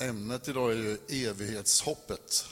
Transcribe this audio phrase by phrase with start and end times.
[0.00, 2.44] Ämnet idag är ju evighetshoppet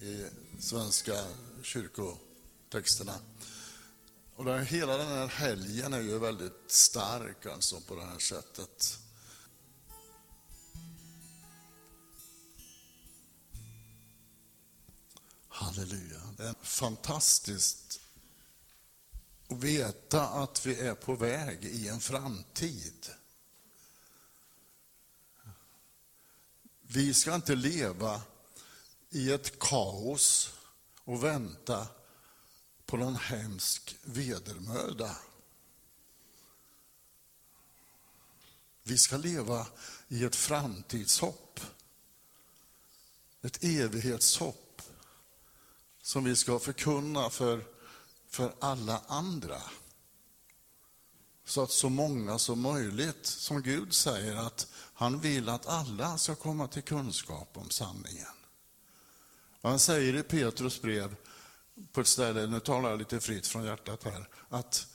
[0.00, 0.24] i
[0.58, 1.24] svenska
[1.62, 3.18] kyrkotexterna.
[4.34, 8.98] Och där, hela den här helgen är ju väldigt stark alltså på det här sättet.
[15.48, 16.20] Halleluja.
[16.36, 18.00] Det är fantastiskt
[19.48, 23.10] att veta att vi är på väg i en framtid.
[26.96, 28.22] Vi ska inte leva
[29.10, 30.52] i ett kaos
[31.04, 31.88] och vänta
[32.86, 35.16] på någon hemsk vedermöda.
[38.82, 39.66] Vi ska leva
[40.08, 41.60] i ett framtidshopp.
[43.42, 44.82] Ett evighetshopp
[46.02, 47.64] som vi ska förkunna för,
[48.28, 49.62] för alla andra.
[51.46, 56.34] Så att så många som möjligt, som Gud säger att han vill att alla ska
[56.34, 58.26] komma till kunskap om sanningen.
[59.62, 61.16] Han säger i Petrus brev
[61.92, 64.86] på ett ställe, nu talar jag lite fritt från hjärtat här, att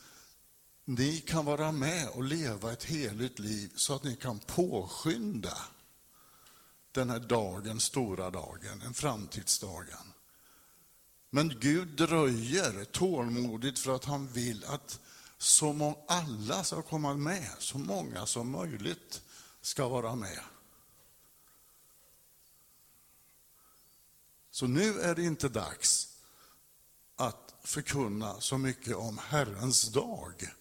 [0.86, 5.58] ni kan vara med och leva ett heligt liv så att ni kan påskynda
[6.92, 10.14] den här dagen, stora dagen, en framtidsdagen.
[11.30, 15.00] Men Gud dröjer tålmodigt för att han vill att
[15.42, 19.22] som om alla ska komma med, så många som möjligt
[19.62, 20.40] ska vara med.
[24.52, 26.08] Så nu är det inte dags
[27.16, 30.54] att förkunna så mycket om Herrens dag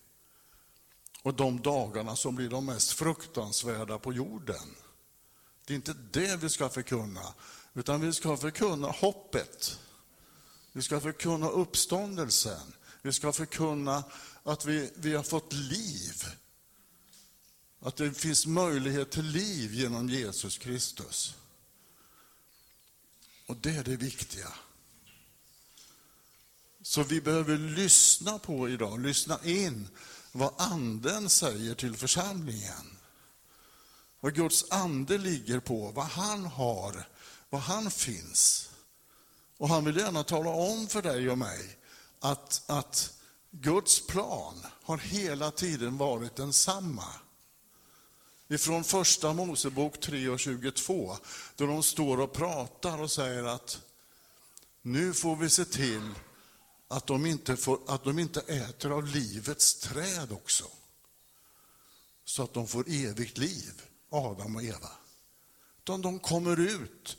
[1.22, 4.76] och de dagarna som blir de mest fruktansvärda på jorden.
[5.66, 7.34] Det är inte det vi ska förkunna,
[7.74, 9.80] utan vi ska förkunna hoppet.
[10.72, 12.74] Vi ska förkunna uppståndelsen.
[13.02, 14.04] Vi ska förkunna
[14.42, 16.24] att vi, vi har fått liv.
[17.80, 21.34] Att det finns möjlighet till liv genom Jesus Kristus.
[23.46, 24.52] Och det är det viktiga.
[26.82, 29.88] Så vi behöver lyssna på idag, lyssna in
[30.32, 32.96] vad anden säger till församlingen.
[34.20, 37.08] Vad Guds ande ligger på, vad han har,
[37.50, 38.70] vad han finns.
[39.56, 41.78] Och han vill gärna tala om för dig och mig
[42.20, 43.19] att, att
[43.50, 47.04] Guds plan har hela tiden varit densamma.
[48.48, 51.16] Ifrån första Mosebok 3 och 22,
[51.56, 53.80] då de står och pratar och säger att
[54.82, 56.10] nu får vi se till
[56.88, 60.64] att de inte, får, att de inte äter av livets träd också.
[62.24, 64.90] Så att de får evigt liv, Adam och Eva.
[65.78, 67.16] Utan de kommer ut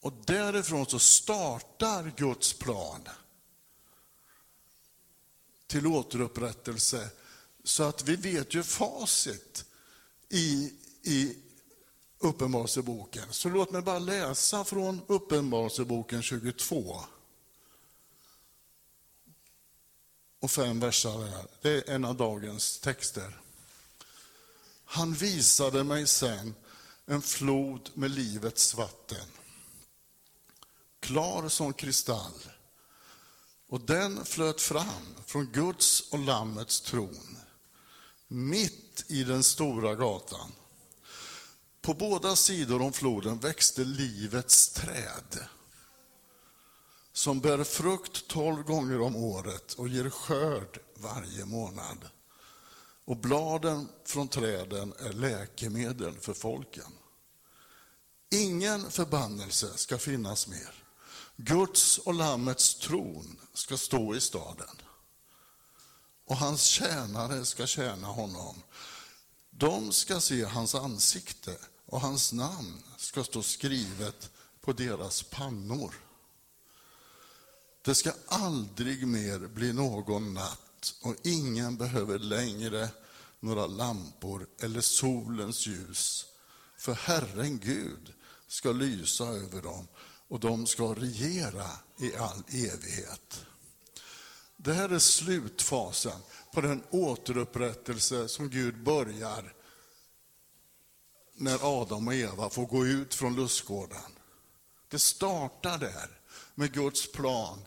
[0.00, 3.08] och därifrån så startar Guds plan
[5.70, 7.10] till återupprättelse
[7.64, 9.64] så att vi vet ju facit
[10.28, 10.72] i,
[11.02, 11.36] i
[12.18, 13.24] Uppenbarelseboken.
[13.30, 17.00] Så låt mig bara läsa från Uppenbarelseboken 22.
[20.40, 21.46] Och fem verser där.
[21.62, 23.40] Det är en av dagens texter.
[24.84, 26.54] Han visade mig sen
[27.06, 29.26] en flod med livets vatten.
[31.00, 32.32] Klar som kristall.
[33.70, 37.36] Och den flöt fram från Guds och Lammets tron.
[38.28, 40.52] Mitt i den stora gatan.
[41.80, 45.44] På båda sidor om floden växte livets träd
[47.12, 52.08] som bär frukt tolv gånger om året och ger skörd varje månad.
[53.04, 56.92] Och bladen från träden är läkemedel för folken.
[58.30, 60.79] Ingen förbannelse ska finnas mer.
[61.44, 64.76] Guds och Lammets tron ska stå i staden.
[66.26, 68.62] Och hans tjänare ska tjäna honom.
[69.50, 71.56] De ska se hans ansikte
[71.86, 74.30] och hans namn ska stå skrivet
[74.60, 75.94] på deras pannor.
[77.82, 82.88] Det ska aldrig mer bli någon natt och ingen behöver längre
[83.40, 86.26] några lampor eller solens ljus.
[86.76, 88.12] För Herren Gud
[88.48, 89.86] ska lysa över dem
[90.30, 91.66] och de ska regera
[91.98, 93.46] i all evighet.
[94.56, 96.20] Det här är slutfasen
[96.52, 99.54] på den återupprättelse som Gud börjar
[101.34, 104.12] när Adam och Eva får gå ut från lustgården.
[104.88, 106.20] Det startar där
[106.54, 107.58] med Guds plan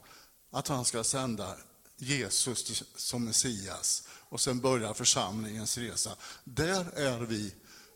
[0.51, 1.55] att han ska sända
[1.97, 6.15] Jesus som Messias och sen börjar församlingens resa.
[6.43, 7.53] Där är vi.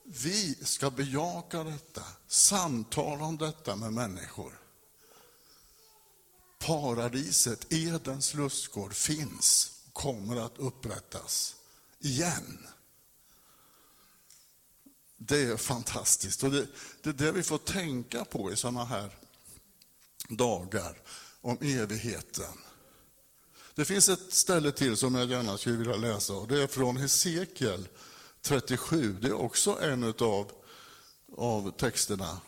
[0.09, 4.59] Vi ska bejaka detta, samtala om detta med människor.
[6.59, 11.55] Paradiset, Edens lustgård, finns och kommer att upprättas
[11.99, 12.67] igen.
[15.17, 16.43] Det är fantastiskt.
[16.43, 16.67] Och det,
[17.01, 19.17] det är det vi får tänka på i sådana här
[20.29, 21.01] dagar
[21.41, 22.57] om evigheten.
[23.75, 26.97] Det finns ett ställe till som jag gärna skulle vilja läsa och det är från
[26.97, 27.87] Hesekiel
[28.41, 29.17] 37.
[29.21, 30.51] Det är också en utav
[31.37, 32.41] av texterna.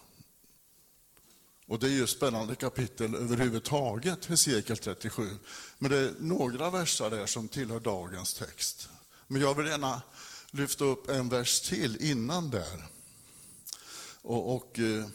[1.67, 5.29] Och det är ju spännande kapitel överhuvudtaget, Hesekiel 37.
[5.77, 8.89] Men det är några verser där som tillhör dagens text.
[9.27, 10.01] Men jag vill gärna
[10.51, 12.85] lyfta upp en vers till innan där.
[14.21, 15.07] Och, och eh,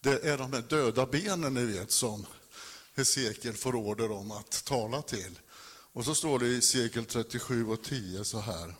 [0.00, 2.26] det är de här döda benen, ni vet, som
[2.94, 5.38] Hesekiel får order om att tala till.
[5.92, 8.74] Och så står det i Hesekiel 37 och 10 så här.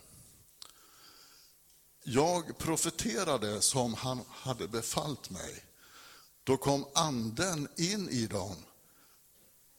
[2.07, 5.65] Jag profeterade som han hade befallt mig.
[6.43, 8.55] Då kom anden in i dem.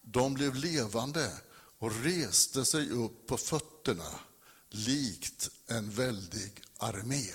[0.02, 1.32] De blev levande
[1.78, 4.20] och reste sig upp på fötterna
[4.68, 7.26] likt en väldig armé.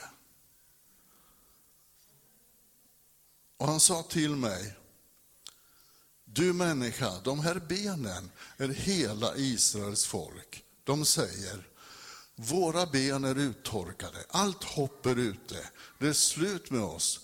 [3.57, 4.75] Och han sa till mig,
[6.25, 10.63] du människa, de här benen är hela Israels folk.
[10.83, 11.70] De säger,
[12.49, 17.19] våra ben är uttorkade, allt hopp är ute, det är slut med oss.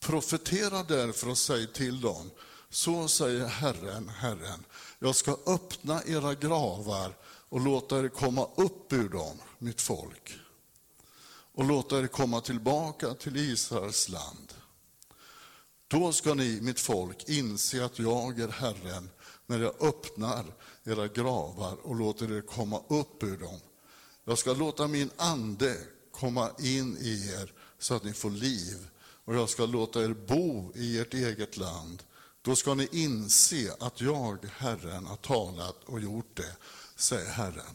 [0.00, 2.30] Profetera därför och säg till dem,
[2.70, 4.64] så säger Herren, Herren,
[4.98, 7.16] jag ska öppna era gravar
[7.48, 10.34] och låta er komma upp ur dem, mitt folk,
[11.54, 14.54] och låta er komma tillbaka till Israels land.
[15.88, 19.10] Då ska ni, mitt folk, inse att jag är Herren
[19.46, 20.44] när jag öppnar
[20.84, 23.60] era gravar och låter er komma upp ur dem.
[24.28, 25.76] Jag ska låta min ande
[26.10, 28.88] komma in i er så att ni får liv
[29.24, 32.02] och jag ska låta er bo i ert eget land.
[32.42, 36.56] Då ska ni inse att jag, Herren, har talat och gjort det,
[36.96, 37.74] säger Herren.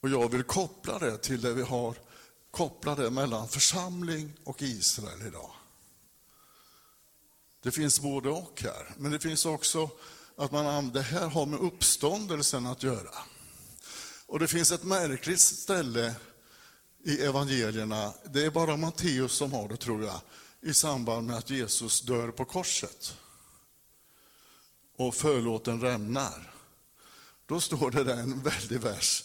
[0.00, 1.96] Och jag vill koppla det till det vi har,
[2.50, 5.50] koppla det mellan församling och Israel idag.
[7.62, 9.90] Det finns både och här, men det finns också
[10.36, 13.14] att man, det här har med uppståndelsen att göra.
[14.32, 16.14] Och det finns ett märkligt ställe
[17.04, 20.20] i evangelierna, det är bara Matteus som har det tror jag,
[20.60, 23.16] i samband med att Jesus dör på korset.
[24.96, 26.54] Och förlåten rämnar.
[27.46, 29.24] Då står det där en väldig vers.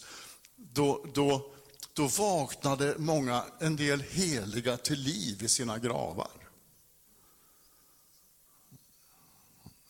[0.56, 1.52] Då, då,
[1.92, 6.37] då vaknade många, en del heliga till liv i sina gravar.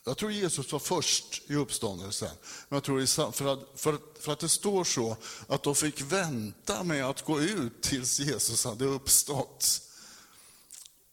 [0.03, 2.35] Jag tror Jesus var först i uppståndelsen.
[2.69, 5.17] Men jag tror för att, för, för att det står så
[5.47, 9.81] att de fick vänta med att gå ut tills Jesus hade uppstått.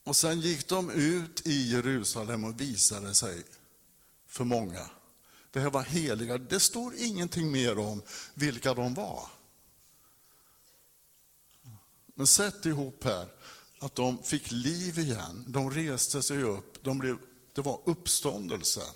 [0.04, 3.42] Och sen gick de ut i Jerusalem och visade sig
[4.26, 4.90] för många.
[5.50, 6.38] Det här var heliga.
[6.38, 8.02] Det står ingenting mer om
[8.34, 9.28] vilka de var.
[12.14, 13.28] Men sätt ihop här
[13.78, 15.44] att de fick liv igen.
[15.48, 16.84] De reste sig upp.
[16.84, 17.18] De blev
[17.56, 18.94] det var uppståndelsen.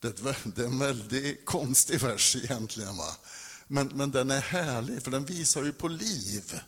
[0.00, 2.96] Det är en väldigt konstig vers egentligen.
[2.96, 3.16] Va?
[3.66, 6.60] Men, men den är härlig, för den visar ju på liv.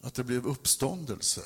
[0.00, 1.42] Att det blev uppståndelse.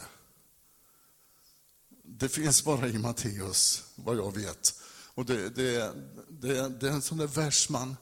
[2.02, 4.81] Det finns bara i Matteus, vad jag vet.
[5.14, 5.93] Och det, det,
[6.29, 7.96] det, det är en sån där vers man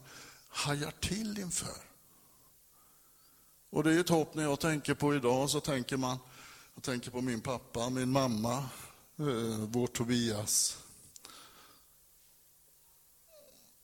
[0.49, 1.77] hajar till inför.
[3.71, 6.19] Och det är ett hopp när jag tänker på idag, så tänker man,
[6.75, 8.69] jag tänker på min pappa, min mamma,
[9.19, 10.79] Eh, vår Tobias.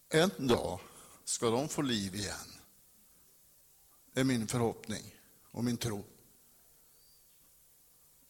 [0.09, 0.81] En dag
[1.25, 2.37] ska de få liv igen,
[4.13, 5.15] Det är min förhoppning
[5.51, 6.05] och min tro.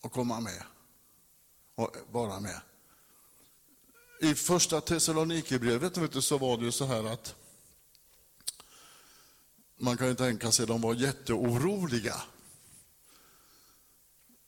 [0.01, 0.63] Och komma med
[1.75, 2.61] och vara med.
[4.21, 7.35] I första Thessalonikerbrevet så var det ju så här att
[9.77, 12.23] man kan ju tänka sig att de var jätteoroliga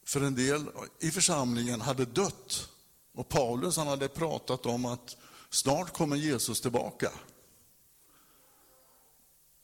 [0.05, 2.69] för en del i församlingen hade dött.
[3.15, 5.17] Och Paulus han hade pratat om att
[5.51, 7.13] snart kommer Jesus tillbaka.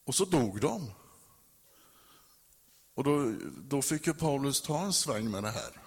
[0.05, 0.91] Och så dog de.
[2.93, 5.81] Och då, då fick ju Paulus ta en sväng med det här.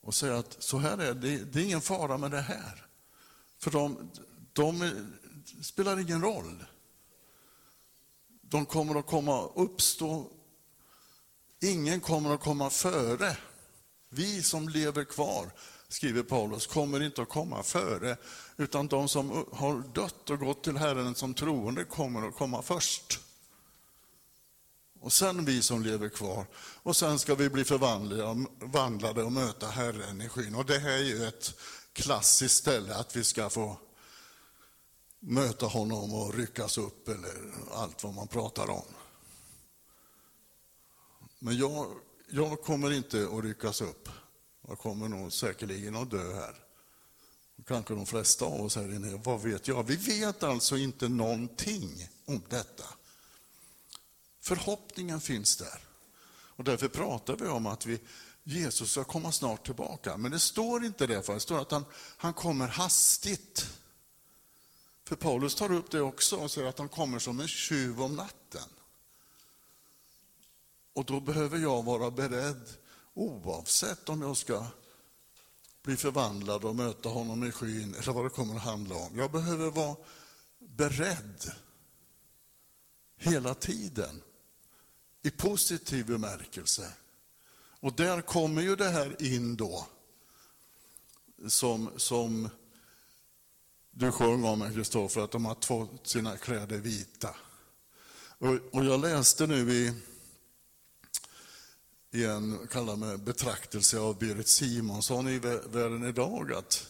[0.00, 2.86] Och säga att så här är det, det är ingen fara med det här.
[3.58, 4.10] För de,
[4.52, 4.92] de
[5.62, 6.64] spelar ingen roll.
[8.42, 10.30] De kommer att komma uppstå
[11.60, 13.36] Ingen kommer att komma före.
[14.08, 15.50] Vi som lever kvar,
[15.88, 18.16] skriver Paulus, kommer inte att komma före,
[18.56, 23.20] utan de som har dött och gått till Herren som troende kommer att komma först.
[25.00, 26.46] Och sen vi som lever kvar.
[26.56, 30.54] Och sen ska vi bli förvandlade och möta Herren i skyn.
[30.54, 31.54] Och det här är ju ett
[31.92, 33.76] klassiskt ställe att vi ska få
[35.20, 37.32] möta honom och ryckas upp eller
[37.72, 38.84] allt vad man pratar om.
[41.42, 41.96] Men jag,
[42.28, 44.08] jag kommer inte att ryckas upp.
[44.68, 46.54] Jag kommer nog säkerligen att dö här.
[47.66, 49.82] Kanske de flesta av oss här inne, vad vet jag?
[49.82, 52.84] Vi vet alltså inte någonting om detta.
[54.40, 55.80] Förhoppningen finns där.
[56.32, 58.00] Och därför pratar vi om att vi,
[58.42, 60.16] Jesus ska komma snart tillbaka.
[60.16, 61.84] Men det står inte det, för det står att han,
[62.16, 63.66] han kommer hastigt.
[65.04, 68.16] För Paulus tar upp det också och säger att han kommer som en tjuv om
[68.16, 68.68] natten.
[70.92, 72.68] Och då behöver jag vara beredd
[73.14, 74.66] oavsett om jag ska
[75.82, 79.18] bli förvandlad och möta honom i skyn eller vad det kommer att handla om.
[79.18, 79.96] Jag behöver vara
[80.58, 81.52] beredd
[83.16, 84.22] hela tiden
[85.22, 86.92] i positiv bemärkelse.
[87.80, 89.86] Och där kommer ju det här in då,
[91.48, 92.48] som, som
[93.90, 97.36] du sjöng om, Kristoffer, att de har två sina kläder vita.
[98.38, 99.94] Och, och jag läste nu i,
[102.10, 106.88] i en kallar betraktelse av Berit Simonsson i Världen idag, att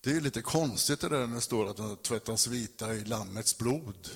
[0.00, 3.58] det är lite konstigt det där när det står att de tvättas vita i Lammets
[3.58, 4.08] blod.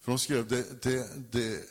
[0.00, 1.64] För hon skrev, det, det, det,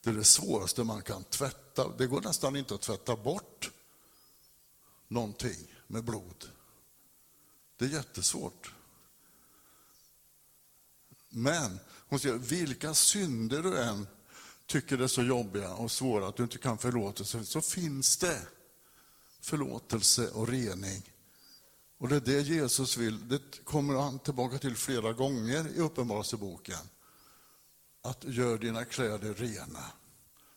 [0.00, 1.88] det är det svåraste man kan tvätta.
[1.98, 3.70] Det går nästan inte att tvätta bort
[5.08, 6.44] någonting med blod.
[7.76, 8.72] Det är jättesvårt.
[11.28, 11.78] Men
[12.08, 14.06] hon säger, vilka synder du än
[14.68, 18.40] tycker det är så jobbiga och svåra att du inte kan förlåta, så finns det
[19.40, 21.02] förlåtelse och rening.
[21.98, 23.28] Och det är det Jesus vill.
[23.28, 26.78] Det kommer han tillbaka till flera gånger i Uppenbarelseboken.
[28.02, 29.84] Att gör dina kläder rena.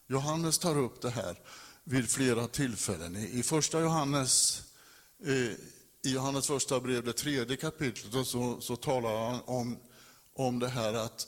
[0.08, 1.39] Johannes tar upp det här
[1.84, 3.15] vid flera tillfällen.
[3.15, 4.63] I första Johannes
[5.25, 5.58] eh,
[6.03, 9.77] i Johannes första brev, det tredje kapitlet, så, så talar han om,
[10.34, 11.27] om det här att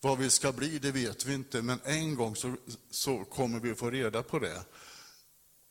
[0.00, 2.56] vad vi ska bli, det vet vi inte, men en gång så,
[2.90, 4.64] så kommer vi få reda på det.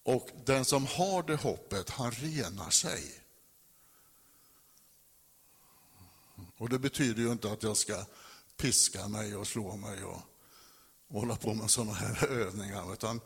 [0.04, 3.24] Och den som har det hoppet, han renar sig.
[6.58, 8.06] Och det betyder ju inte att jag ska
[8.58, 10.22] piska mig och slå mig och,
[11.08, 13.22] och hålla på med sådana här övningar, utan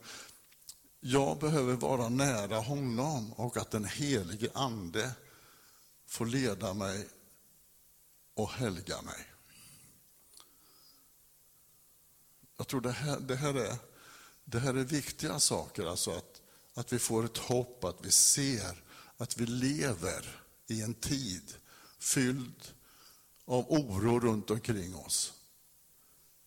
[1.00, 5.12] jag behöver vara nära honom och att den helige Ande
[6.08, 7.08] får leda mig
[8.34, 9.33] och helga mig.
[12.64, 13.76] Jag tror det här, det här, är,
[14.46, 16.42] det här är viktiga saker, alltså att,
[16.74, 18.84] att vi får ett hopp, att vi ser
[19.18, 21.54] att vi lever i en tid
[22.00, 22.74] fylld
[23.46, 25.34] av oro runt omkring oss.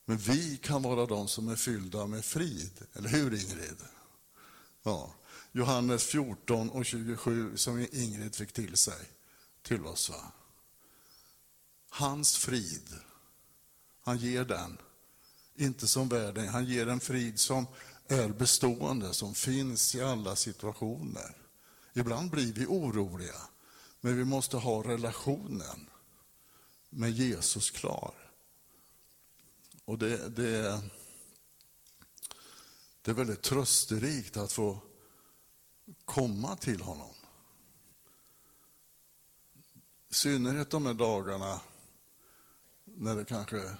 [0.04, 3.78] Men vi kan vara de som är fyllda med frid, eller hur Ingrid?
[4.82, 5.14] Ja,
[5.52, 9.08] Johannes 14 och 27 som Ingrid fick till sig,
[9.62, 10.11] till oss.
[10.11, 10.32] Va?
[11.88, 12.94] Hans frid,
[14.00, 14.78] han ger den,
[15.56, 17.66] inte som världen, han ger en frid som
[18.08, 21.36] är bestående, som finns i alla situationer.
[21.92, 23.40] Ibland blir vi oroliga,
[24.00, 25.90] men vi måste ha relationen
[26.90, 28.14] med Jesus klar.
[29.84, 30.82] Och det, det,
[33.02, 34.78] det är väldigt trösterikt att få
[36.04, 37.14] komma till honom.
[40.10, 41.60] I synnerhet de här dagarna
[42.84, 43.76] när det kanske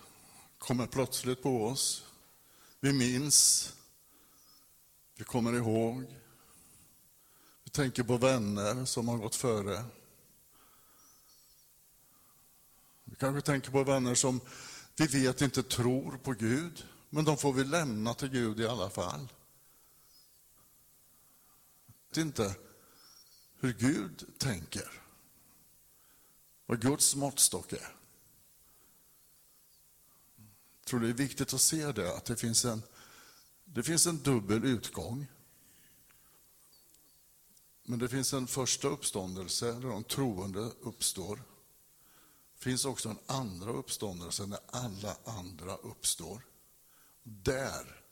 [0.59, 2.05] kommer plötsligt på oss.
[2.81, 3.73] Vi minns,
[5.15, 6.17] vi kommer ihåg,
[7.65, 9.85] vi tänker på vänner som har gått före.
[13.05, 14.41] Vi kanske tänker på vänner som
[14.97, 16.87] vi vet inte tror på Gud.
[17.11, 19.29] Men de får vi lämna till Gud i alla fall.
[22.11, 22.57] Det är inte
[23.61, 25.03] hur Gud tänker,
[26.67, 27.97] vad Guds måttstock är.
[30.87, 32.83] Jag tror det är viktigt att se det, att det finns en,
[33.64, 35.26] det finns en dubbel utgång.
[37.83, 41.43] Men det finns en första uppståndelse där de troende uppstår.
[42.59, 46.47] Det finns också en andra uppståndelse när alla andra uppstår.
[47.23, 48.02] Där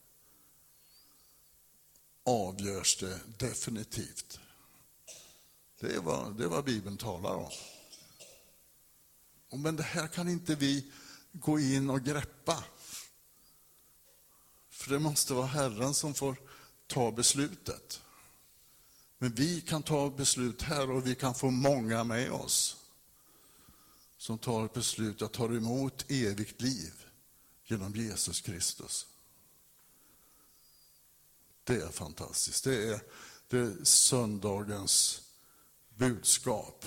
[2.23, 4.41] avgörs det definitivt.
[5.81, 7.51] Det är vad, det är vad Bibeln talar om.
[9.63, 10.93] Men det här kan inte vi
[11.35, 12.65] gå in och greppa.
[14.71, 16.37] För det måste vara Herren som får
[16.87, 18.03] ta beslutet.
[19.19, 22.77] Men vi kan ta beslut här och vi kan få många med oss
[24.17, 26.93] som tar ett beslut att ta emot evigt liv
[27.65, 29.07] genom Jesus Kristus.
[31.65, 32.65] Det är fantastiskt.
[32.65, 33.01] Det är,
[33.49, 35.23] det är söndagens
[35.89, 36.85] budskap.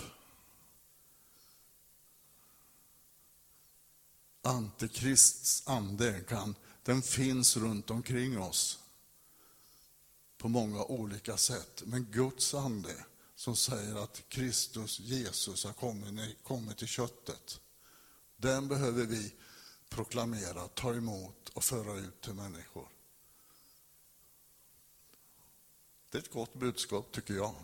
[4.48, 8.80] Antikrists ande kan, den finns runt omkring oss.
[10.38, 11.84] på många olika sätt.
[11.86, 17.60] Men Guds ande som säger att Kristus, Jesus, har kommit, kommit till köttet.
[18.38, 19.34] Den behöver vi
[19.90, 22.88] proklamera, ta emot och föra ut till människor.
[26.10, 27.56] Det är ett gott budskap tycker jag.